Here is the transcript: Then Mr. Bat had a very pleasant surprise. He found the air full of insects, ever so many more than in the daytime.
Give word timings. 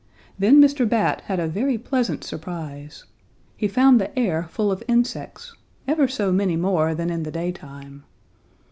Then 0.39 0.59
Mr. 0.59 0.89
Bat 0.89 1.21
had 1.27 1.39
a 1.39 1.45
very 1.47 1.77
pleasant 1.77 2.23
surprise. 2.23 3.05
He 3.55 3.67
found 3.67 4.01
the 4.01 4.17
air 4.17 4.47
full 4.49 4.71
of 4.71 4.81
insects, 4.87 5.55
ever 5.87 6.07
so 6.07 6.31
many 6.31 6.55
more 6.55 6.95
than 6.95 7.11
in 7.11 7.21
the 7.21 7.29
daytime. 7.29 8.03